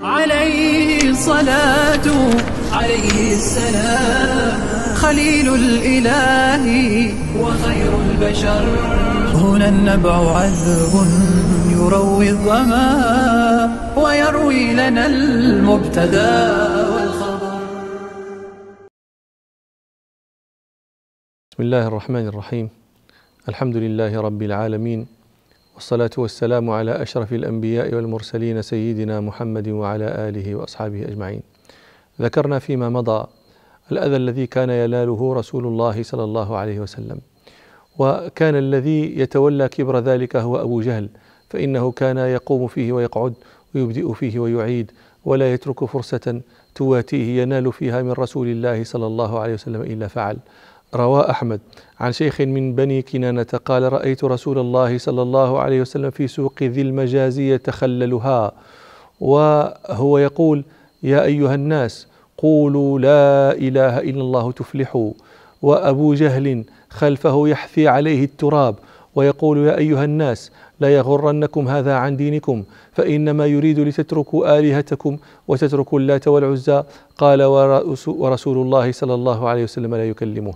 [0.00, 2.06] عليه الصلاة
[2.72, 4.60] عليه السلام.
[4.94, 6.64] خليل الإله
[7.40, 8.64] وخير البشر.
[9.34, 10.92] هنا النبع عذب
[11.72, 12.88] يروي الظما
[13.96, 16.52] ويروي لنا المبتدأ
[16.92, 17.56] والخبر.
[21.52, 22.68] بسم الله الرحمن الرحيم.
[23.48, 25.15] الحمد لله رب العالمين.
[25.76, 31.42] والصلاة والسلام على أشرف الأنبياء والمرسلين سيدنا محمد وعلى آله وأصحابه أجمعين.
[32.20, 33.26] ذكرنا فيما مضى
[33.92, 37.20] الأذى الذي كان يناله رسول الله صلى الله عليه وسلم
[37.98, 41.08] وكان الذي يتولى كبر ذلك هو أبو جهل
[41.50, 43.34] فإنه كان يقوم فيه ويقعد
[43.74, 44.92] ويبدئ فيه ويعيد
[45.24, 46.40] ولا يترك فرصة
[46.74, 50.36] تواتيه ينال فيها من رسول الله صلى الله عليه وسلم إلا فعل.
[50.94, 51.60] روى أحمد.
[52.00, 56.62] عن شيخ من بني كنانة قال رأيت رسول الله صلى الله عليه وسلم في سوق
[56.62, 58.52] ذي المجازي يتخللها.
[59.20, 60.64] وهو يقول
[61.02, 62.06] يا أيها الناس
[62.38, 65.12] قولوا لا إله إلا الله تفلحوا.
[65.62, 68.74] وأبو جهل خلفه يحثي عليه التراب
[69.14, 76.28] ويقول يا أيها الناس لا يغرنكم هذا عن دينكم فإنما يريد لتتركوا آلهتكم وتتركوا اللات
[76.28, 76.82] والعزى.
[77.18, 77.42] قال
[78.06, 80.54] ورسول الله صلى الله عليه وسلم لا يكلمه.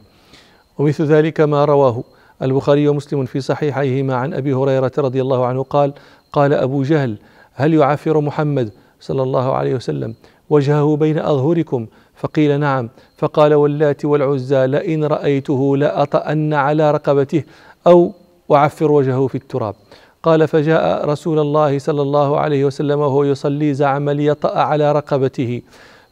[0.81, 2.05] ومثل ذلك ما رواه
[2.42, 5.92] البخاري ومسلم في صحيحيهما عن أبي هريرة رضي الله عنه قال
[6.33, 7.17] قال أبو جهل
[7.55, 8.70] هل يعفر محمد
[9.01, 10.14] صلى الله عليه وسلم
[10.51, 12.89] وجهه بين أظهركم؟ فقيل نعم.
[13.17, 17.42] فقال واللات والعزى لئن رأيته لأطأن على رقبته
[17.86, 18.12] أو
[18.53, 19.75] أعفر وجهه في التراب.
[20.23, 25.62] قال فجاء رسول الله صلى الله عليه وسلم وهو يصلي زعم ليطأ على رقبته.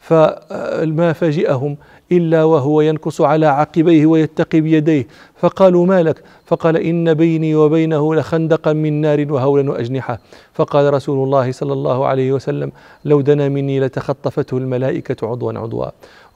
[0.00, 1.76] فما فجئهم
[2.12, 5.06] إلا وهو ينكص على عقبيه ويتقي بيديه.
[5.36, 10.18] فقالوا ما لك؟ فقال إن بيني وبينه لخندقا من نار وهولا وأجنحة.
[10.54, 12.72] فقال رسول الله صلى الله عليه وسلم
[13.04, 15.86] لو دنا مني لتخطفته الملائكة عضوا عضوا.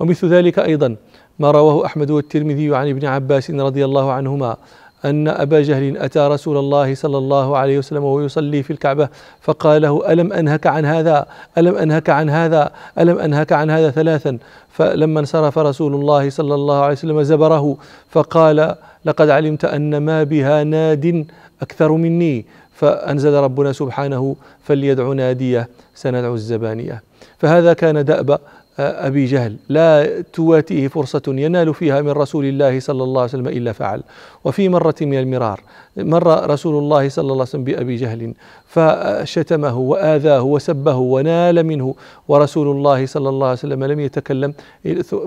[0.01, 0.97] ومثل ذلك أيضا
[1.39, 4.57] ما رواه أحمد والترمذي عن ابن عباس رضي الله عنهما.
[5.05, 9.09] أن أبا جهل أتى رسول الله صلى الله عليه وسلم وهو يصلي في الكعبة
[9.41, 11.27] فقال له ألم أنهك عن هذا؟
[11.59, 14.39] ألم أنهك عن هذا؟ ألم أنهك عن هذا ثلاثا؟
[14.71, 17.77] فلما انصرف رسول الله صلى الله عليه وسلم زبره
[18.11, 18.75] فقال
[19.05, 21.27] لقد علمت أن ما بها ناد
[21.63, 22.45] أكثر مني.
[22.75, 27.03] فأنزل ربنا سبحانه فليدع ناديه سندع الزبانية.
[27.39, 28.39] فهذا كان دأب
[28.79, 33.73] أبي جهل لا تواتيه فرصة ينال فيها من رسول الله صلى الله عليه وسلم إلا
[33.73, 34.03] فعل.
[34.45, 35.61] وفي مرة من المرار
[35.97, 38.35] مر رسول الله صلى الله عليه وسلم بأبي جهل
[38.67, 41.95] فشتمه وآذاه وسبه ونال منه
[42.29, 44.55] ورسول الله صلى الله عليه وسلم لم يتكلم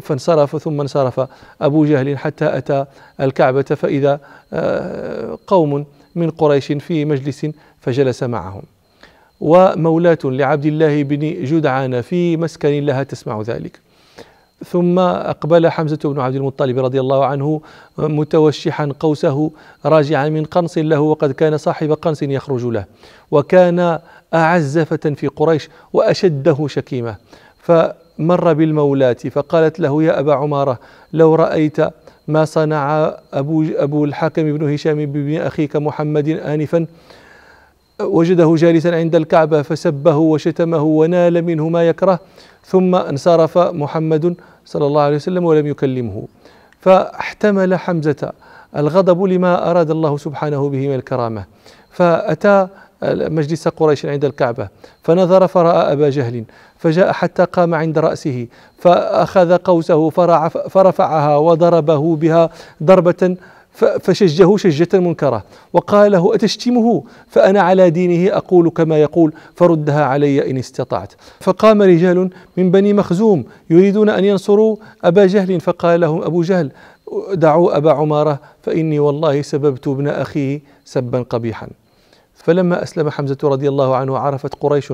[0.02, 1.28] فانصرف ثم انصرف
[1.62, 2.86] أبو جهل حتى أتى
[3.22, 4.20] الكعبة فإذا
[5.48, 5.86] قوم
[6.16, 7.48] من قريش في مجلس
[7.82, 8.62] فجلس معهم.
[9.42, 13.80] ومولاة لعبد الله بن جدعان في مسكن لها تسمع ذلك.
[14.66, 17.62] ثم أقبل حمزة بن عبد المطلب رضي الله عنه
[17.98, 19.52] متوشحا قوسه
[19.86, 22.86] راجعا من قنص له وقد كان صاحب قنص يخرج له
[23.32, 24.00] وكان
[24.34, 27.16] أعز فتى في قريش وأشده شكيمة.
[27.62, 30.80] فمر بالمولاة فقالت له يا أبا عمارة
[31.14, 31.78] لو رأيت
[32.28, 36.86] ما صنع أبو, أبو الحاكم بن هشام بن أخيك محمد آنفا
[38.02, 42.20] وجده جالسا عند الكعبة فسبه وشتمه ونال منه ما يكره
[42.66, 44.36] ثم انصرف محمد
[44.66, 46.28] صلى الله عليه وسلم ولم يكلمه.
[46.80, 48.32] فاحتمل حمزة
[48.78, 51.46] الغضب لما أراد الله سبحانه به من الكرامة.
[51.92, 52.68] فأتى
[53.04, 54.68] مجلس قريش عند الكعبة
[55.04, 56.44] فنظر فرأى أبا جهل
[56.78, 58.48] فجاء حتى قام عند رأسه
[58.80, 60.10] فأخذ قوسه
[60.70, 62.50] فرفعها وضربه بها
[62.84, 63.38] ضربة
[63.76, 65.44] فشجه شجة منكرة.
[65.74, 71.14] وقال له أتشتمه؟ فأنا على دينه أقول كما يقول فردها علي إن استطعت.
[71.40, 76.72] فقام رجال من بني مخزوم يريدون أن ينصروا أبا جهل فقال لهم أبو جهل
[77.34, 81.68] دعوا أبا عمارة فإني والله سببت ابن أخيه سبا قبيحا.
[82.36, 84.94] فلما أسلم حمزة رضي الله عنه عرفت قريش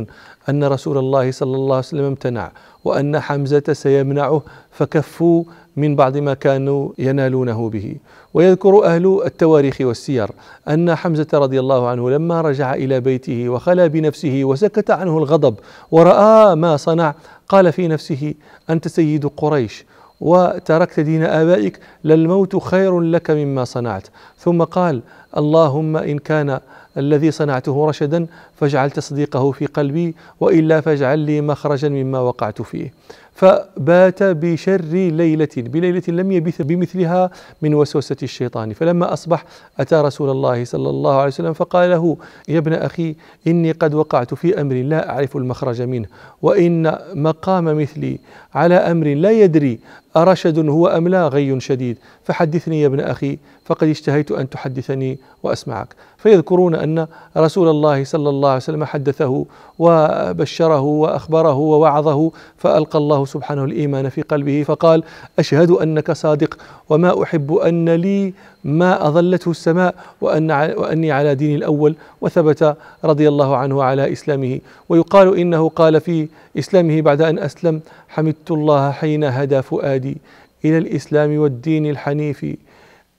[0.49, 2.51] أن رسول الله صلى الله عليه وسلم امتنع
[2.83, 4.41] وأن حمزة سيمنعه
[4.71, 5.43] فكفوا
[5.77, 7.95] من بعض ما كانوا ينالونه به.
[8.33, 10.29] ويذكر أهل التواريخ والسير
[10.67, 15.55] أن حمزة رضي الله عنه لما رجع إلى بيته وخلى بنفسه وسكت عنه الغضب
[15.91, 17.15] ورأى ما صنع
[17.49, 18.33] قال في نفسه
[18.69, 19.85] أنت سيد قريش
[20.21, 24.07] وتركت دين آبائك للموت خير لك مما صنعت.
[24.37, 25.01] ثم قال
[25.37, 26.59] اللهم إن كان
[26.97, 32.93] الذي صنعته رشدا فاجعل تصديقه في قلبي وإلا فاجعل لي مخرجا مما وقعت فيه.
[33.41, 37.29] فبات بشر ليلة بليلة لم يبث بمثلها
[37.61, 38.73] من وسوسة الشيطان.
[38.73, 39.45] فلما أصبح
[39.79, 42.17] أتى رسول الله صلى الله عليه وسلم فقال له
[42.47, 43.15] يا ابن أخي
[43.47, 46.07] إني قد وقعت في أمر لا أعرف المخرج منه
[46.41, 48.19] وإن مقام مثلي
[48.53, 49.79] على أمر لا يدري
[50.17, 55.95] أرشد هو أم لا غي شديد؟ فحدثني يا ابن أخي فقد اشتهيت أن تحدثني وأسمعك.
[56.17, 59.45] فيذكرون أن رسول الله صلى الله عليه وسلم حدثه
[59.79, 65.03] وبشره وأخبره ووعظه فألقى الله سبحانه الإيمان في قلبه فقال
[65.39, 66.57] أشهد أنك صادق
[66.89, 73.57] وما أحب أن لي ما أظلته السماء وأن وأني على دين الأول وثبت رضي الله
[73.57, 74.59] عنه على إسلامه.
[74.89, 76.27] ويقال إنه قال في
[76.59, 80.17] إسلامه بعد أن أسلم حمدت الله حين هدى فؤادي
[80.65, 82.45] إلى الإسلام والدين الحنيف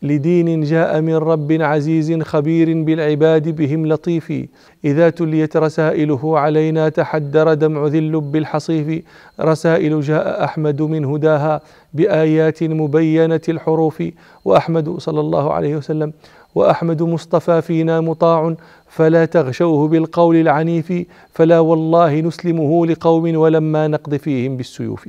[0.03, 4.33] لدين جاء من رب عزيز خبير بالعباد بهم لطيف.
[4.85, 9.05] إذا تليت رسائله علينا تحدر دمع ذي اللب الحصيف.
[9.41, 11.61] رسائل جاء أحمد من هداها
[11.95, 14.03] بآيات مبينة الحروف.
[14.45, 16.13] وأحمد صلى الله عليه وسلم
[16.55, 18.55] وأحمد مصطفى فينا مطاع.
[18.89, 20.93] فلا تغشوه بالقول العنيف.
[21.33, 25.09] فلا والله نسلمه لقوم ولما نقض فيهم بالسيوف.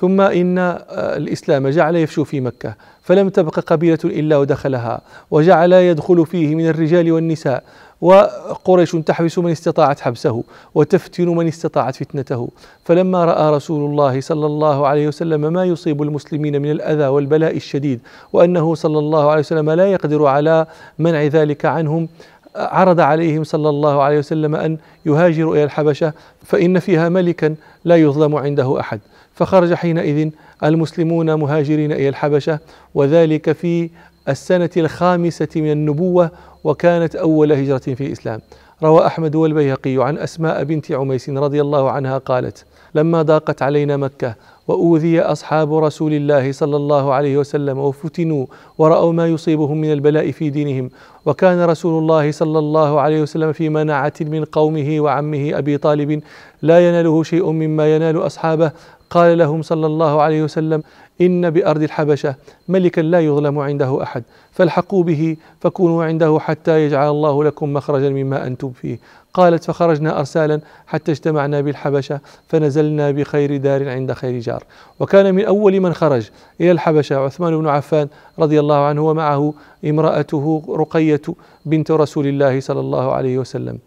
[0.00, 0.58] ثم إن
[0.90, 5.00] الإسلام جعل يفشو في مكة فلم تبق قبيلة إلا ودخلها
[5.30, 7.62] وجعل يدخل فيه من الرجال والنساء
[8.00, 10.44] وقريش تحبس من استطاعت حبسه
[10.74, 12.48] وتفتن من استطاعت فتنته.
[12.84, 18.00] فلما رأى رسول الله صلى الله عليه وسلم ما يصيب المسلمين من الأذى والبلاء الشديد
[18.32, 20.66] وأنه صلى الله عليه وسلم لا يقدر على
[20.98, 22.08] منع ذلك عنهم
[22.56, 26.12] عرض عليهم صلى الله عليه وسلم أن يهاجروا إلى الحبشة
[26.44, 27.54] فإن فيها ملكا
[27.84, 29.00] لا يظلم عنده أحد.
[29.40, 30.30] فخرج حينئذ
[30.64, 32.58] المسلمون مهاجرين إلى الحبشة
[32.94, 33.90] وذلك في
[34.28, 36.30] السنة الخامسة من النبوة
[36.64, 38.40] وكانت أول هجرة في الإسلام.
[38.82, 42.64] روى أحمد والبيهقي عن أسماء بنت عميس رضي الله عنها قالت
[42.94, 44.34] لما ضاقت علينا مكة
[44.68, 48.46] وأوذي أصحاب رسول الله صلى الله عليه وسلم وفتنوا
[48.78, 50.90] ورأوا ما يصيبهم من البلاء في دينهم
[51.26, 56.22] وكان رسول الله صلى الله عليه وسلم في منعه من قومه وعمه أبي طالب
[56.62, 58.72] لا يناله شيء مما ينال أصحابه.
[59.10, 60.82] قال لهم صلى الله عليه وسلم
[61.20, 62.34] إن بأرض الحبشة
[62.68, 64.22] ملكا لا يظلم عنده أحد.
[64.52, 68.98] فالحقوا به فكونوا عنده حتى يجعل الله لكم مخرجا مما أنتم فيه.
[69.34, 74.64] قالت فخرجنا أرسالا حتى اجتمعنا بالحبشة فنزلنا بخير دار عند خير جار.
[75.00, 76.30] وكان من أول من خرج
[76.60, 78.08] إلى الحبشة عثمان بن عفان
[78.38, 79.54] رضي الله عنه ومعه
[79.84, 81.22] امرأته رقية
[81.66, 83.78] بنت رسول الله صلى الله عليه وسلم.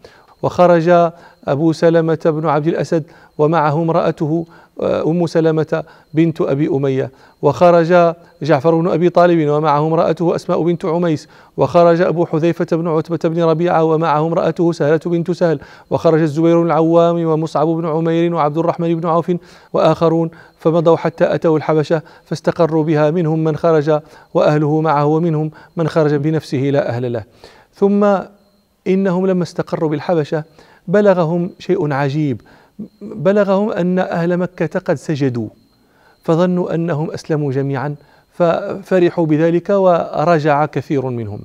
[0.44, 1.10] وخرج
[1.48, 3.04] أبو سلمة بن عبد الأسد
[3.38, 4.46] ومعه امرأته
[4.80, 7.10] آه، أم سلمة بنت أبي أمية.
[7.42, 11.28] وخرج جعفر بن أبي طالب ومعه امرأته أسماء بنت عميس.
[11.56, 15.60] وخرج أبو حذيفة بن عتبة بن ربيعة ومعه امرأته سهلة بنت سهل.
[15.90, 19.32] وخرج الزبير بن العوام ومصعب بن عمير وعبد الرحمن بن عوف
[19.72, 20.30] وآخرون.
[20.58, 24.00] فمضوا حتى أتوا الحبشة فاستقروا بها منهم من خرج
[24.34, 27.24] وأهله معه ومنهم من خرج بنفسه لا أهل له.
[27.74, 28.06] ثم
[28.86, 30.44] إنهم لما استقروا بالحبشة
[30.88, 32.40] بلغهم شيء عجيب.
[33.00, 35.48] بلغهم أن أهل مكة قد سجدوا
[36.22, 37.94] فظنوا أنهم أسلموا جميعا
[38.32, 41.40] ففرحوا بذلك ورجع كثير منهم.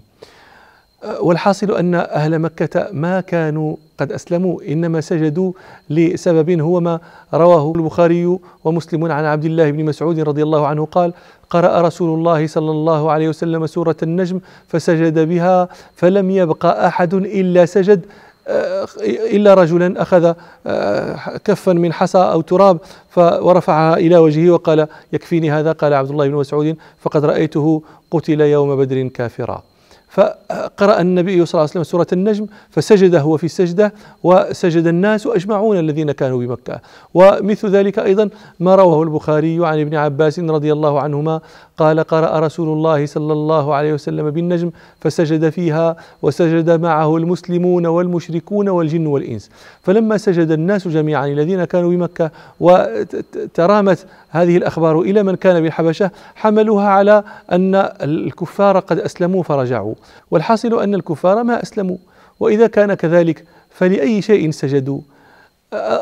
[1.20, 5.52] والحاصل أن أهل مكة ما كانوا قد أسلموا إنما سجدوا
[5.90, 7.00] لسبب هو ما
[7.34, 11.14] رواه البخاري ومسلم عن عبد الله بن مسعود رضي الله عنه قال
[11.50, 17.66] قرأ رسول الله صلى الله عليه وسلم سورة النجم فسجد بها فلم يبق أحد إلا
[17.66, 18.06] سجد
[18.48, 20.34] آه، إلا رجلا أخذ
[20.68, 22.78] آه، كفا من حصى أو تراب
[23.18, 27.82] ورفعها إلى وجهه وقال يكفيني هذا؟ قال عبد الله بن مسعود فقد رأيته
[28.12, 29.69] قتل يوم بدر كافرا.
[30.10, 35.80] فقرأ النبي صلى الله عليه وسلم سورة النجم فسجد هو في السجدة وسجد الناس أجمعون
[35.80, 36.82] الذين كانوا بمكة.
[37.14, 41.42] ومثل ذلك أيضا ما رواه البخاري عن ابن عباس رضي الله عنهما
[41.78, 48.70] قال قرأ رسول الله صلى الله عليه وسلم بالنجم فسجد فيها وسجد معه المسلمون والمشركون
[48.70, 49.50] والجن والإنس.
[49.84, 56.88] فلما سجد الناس جميعا الذين كانوا بمكة وترامت هذه الأخبار إلى من كان بالحبشة حملوها
[56.88, 59.94] على أن الكفار قد أسلموا فرجعوا.
[60.32, 61.98] والحاصل أن الكفار ما أسلموا
[62.40, 65.00] وإذا كان كذلك فلأي شيء سجدوا.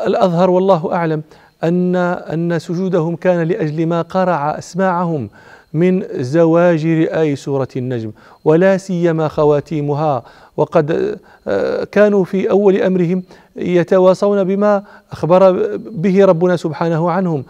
[0.06, 1.22] الأظهر والله أعلم
[1.64, 5.30] أن أن سجودهم كان لأجل ما قرع أسماعهم
[5.72, 8.10] من زواجر آي سورة النجم
[8.44, 10.22] ولا سيما خواتيمها.
[10.56, 13.22] وقد آه، كانوا في أول أمرهم
[13.56, 17.44] يتواصون بما أخبر به ربنا سبحانه عنهم.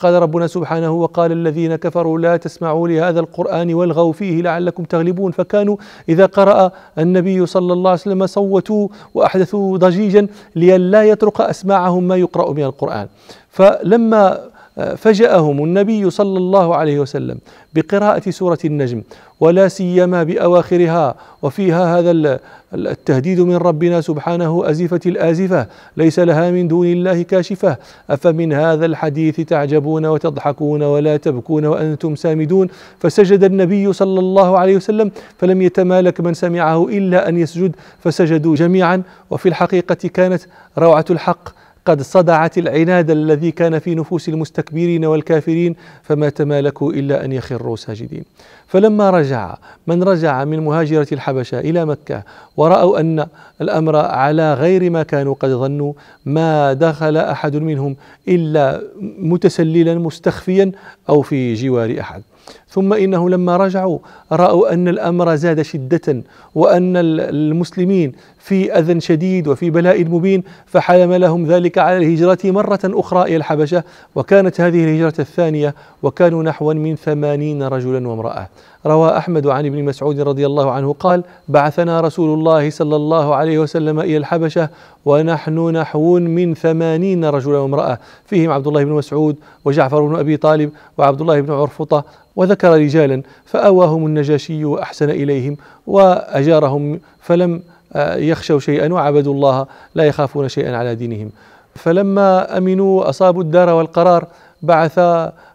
[0.00, 5.32] قال ربنا سبحانه وقال الذين كفروا لا تسمعوا لهذا القرآن والغوا فيه لعلكم تغلبون.
[5.32, 5.76] فكانوا
[6.08, 12.52] إذا قرأ النبي صلى الله عليه وسلم صوتوا وأحدثوا ضجيجا لئلا يطرق أسماعهم ما يقرأ
[12.52, 13.08] من القرآن.
[13.50, 14.38] فلما
[14.96, 17.38] فجأهم النبي صلى الله عليه وسلم
[17.74, 19.02] بقراءة سورة النجم
[19.40, 22.38] ولا سيما بأواخرها وفيها هذا
[22.74, 25.66] التهديد من ربنا سبحانه أزفة الآزفة
[25.96, 27.76] ليس لها من دون الله كاشفة.
[28.10, 32.68] أفمن هذا الحديث تعجبون وتضحكون ولا تبكون وأنتم سامدون؟
[32.98, 39.02] فسجد النبي صلى الله عليه وسلم فلم يتمالك من سمعه إلا أن يسجد فسجدوا جميعا.
[39.30, 40.42] وفي الحقيقة كانت
[40.78, 41.48] روعة الحق
[41.86, 48.24] قد صدعت العناد الذي كان في نفوس المستكبرين والكافرين فما تمالكوا إلا أن يخروا ساجدين.
[48.66, 52.22] فلما رجع من رجع من مهاجرة الحبشة إلى مكة
[52.56, 53.26] ورأوا أن
[53.60, 55.92] الأمر على غير ما كانوا قد ظنوا
[56.26, 57.96] ما دخل أحد منهم
[58.28, 58.82] إلا
[59.18, 60.72] متسللا مستخفيا
[61.08, 62.22] أو في جوار أحد.
[62.68, 63.98] ثم إنه لما رجعوا
[64.32, 66.22] رأوا أن الأمر زاد شدة
[66.54, 73.22] وأن المسلمين في أذى شديد وفي بلاء مبين فحلم لهم ذلك على الهجرة مرة أخرى
[73.22, 73.84] إلى الحبشة
[74.14, 78.48] وكانت هذه الهجرة الثانية وكانوا نحوا من ثمانين رجلا وامرأة.
[78.86, 83.58] روى أحمد عن ابن مسعود رضي الله عنه قال بعثنا رسول الله صلى الله عليه
[83.58, 84.68] وسلم إلى الحبشة
[85.04, 90.70] ونحن نحو من ثمانين رجلا وامرأة فيهم عبد الله بن مسعود وجعفر بن أبي طالب
[90.98, 92.04] وعبد الله بن عرفطة
[92.36, 97.62] وذكر رجالا فآواهم النجاشي وأحسن إليهم وأجارهم فلم
[97.92, 101.30] آه، يخشوا شيئا وعبدوا الله لا يخافون شيئا على دينهم.
[101.74, 104.26] فلما أمنوا أصابوا الدار والقرار
[104.62, 104.98] بعث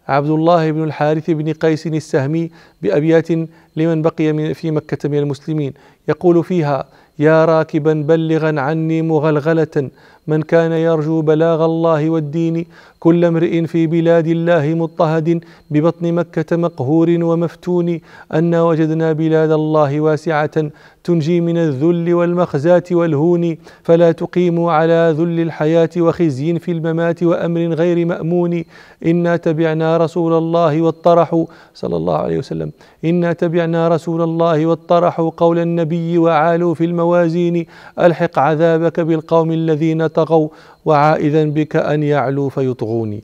[0.07, 2.49] عبد الله بن الحارث بن قيس السهمي
[2.81, 3.31] بأبيات
[3.75, 5.73] لمن بقي في مكة من المسلمين.
[6.07, 6.85] يقول فيها
[7.19, 9.89] يا راكبا بلغا عني مغلغلة.
[10.27, 12.65] من كان يرجو بلاغ الله والدين
[12.99, 15.43] كل امرئ في بلاد الله مضطهد.
[15.71, 17.99] ببطن مكة مقهور ومفتون.
[18.33, 20.71] أنا وجدنا بلاد الله واسعة.
[21.03, 23.57] تنجي من الذل والمخزاة والهون.
[23.83, 28.63] فلا تقيموا على ذل الحياة وخزي في الممات وأمر غير مأمون.
[29.05, 32.71] إنا تبعنا رسول الله واطرحوا صلى الله عليه وسلم.
[33.05, 37.65] إنا تبعنا رسول الله واطرحوا قول النبي وعالوا في الموازين
[37.99, 40.49] ألحق عذابك بالقوم الذين طغوا
[40.85, 43.23] وعائذا بك أن يعلوا فيطغوني.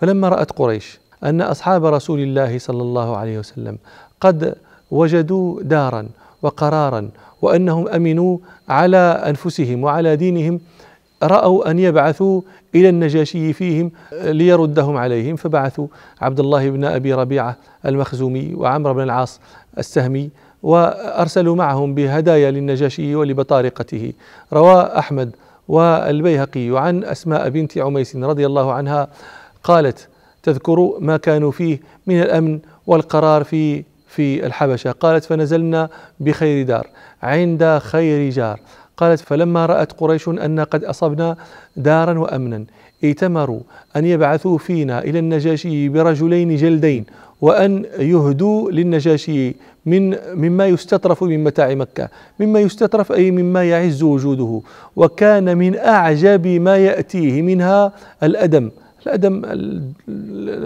[0.00, 3.78] فلما رأت قريش أن أصحاب رسول الله صلى الله عليه وسلم
[4.20, 4.54] قد
[4.90, 6.08] وجدوا دارا
[6.42, 7.10] وقرارا
[7.42, 8.38] وأنهم أمنوا
[8.68, 10.60] على أنفسهم وعلى دينهم
[11.22, 12.40] رأوا أن يبعثوا
[12.74, 15.86] إلى النجاشي فيهم ليردهم عليهم فبعثوا
[16.20, 17.56] عبد الله بن أبي ربيعة
[17.86, 19.40] المخزومي وعمر بن العاص
[19.78, 20.30] السهمي
[20.62, 24.12] وأرسلوا معهم بهدايا للنجاشي ولبطارقته.
[24.52, 25.36] روى أحمد
[25.68, 29.08] والبيهقي عن أسماء بنت عميس رضي الله عنها
[29.64, 30.08] قالت
[30.42, 34.92] تذكر ما كانوا فيه من الأمن والقرار في في الحبشة.
[34.92, 35.88] قالت فنزلنا
[36.20, 36.86] بخير دار
[37.22, 38.60] عند خير جار.
[38.96, 41.36] قالت فلما رأت قريش أن قد أصبنا
[41.76, 42.64] دارا وأمنا
[43.04, 43.60] ائتمروا
[43.96, 47.04] أن يبعثوا فينا إلى النجاشي برجلين جلدين
[47.40, 49.54] وأن يهدوا للنجاشي
[49.86, 52.08] من مما يستطرف من متاع مكة
[52.40, 54.60] مما يستطرف أي مما يعز وجوده
[54.96, 58.70] وكان من أعجب ما يأتيه منها الأدم
[59.06, 59.44] الأدم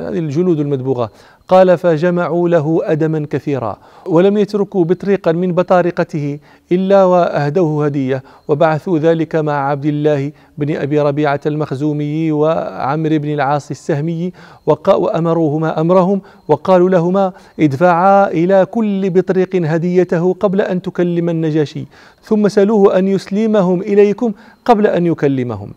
[0.08, 1.10] هذه الجلود المدبوغة.
[1.48, 6.38] قال فجمعوا له أدما كثيرا ولم يتركوا بطريقا من بطارقته
[6.72, 13.70] إلا وأهدوه هدية وبعثوا ذلك مع عبد الله بن أبي ربيعة المخزومي وعمر بن العاص
[13.70, 14.32] السهمي
[14.66, 21.84] وأمروهما أمرهم وقالوا لهما ادفعا إلى كل بطريق هديته قبل أن تكلم النجاشي
[22.22, 24.32] ثم سألوه أن يسلمهم إليكم
[24.64, 25.70] قبل أن يكلمهم.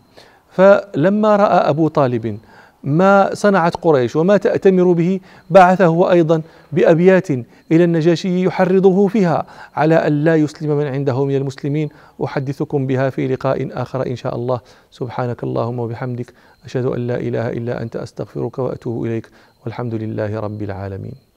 [0.51, 2.38] فلما رأى أبو طالب
[2.84, 7.32] ما صنعت قريش وما تأتمر به بعثه أيضا بأبيات
[7.72, 11.90] إلى النجاشي يحرضه فيها على أن لا يسلم من عنده من المسلمين.
[12.24, 14.60] أحدثكم بها في لقاء آخر إن شاء الله.
[14.92, 16.34] سبحانك اللهم وبحمدك
[16.66, 19.30] أشهد أن لا إله إلا أنت أستغفرك وأتوب إليك
[19.66, 21.33] والحمد لله رب العالمين.